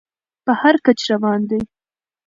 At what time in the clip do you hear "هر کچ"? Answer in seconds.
0.61-0.99